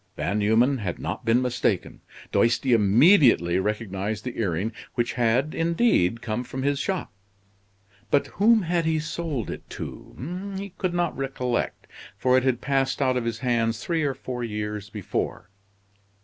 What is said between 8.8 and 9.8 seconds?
he sold it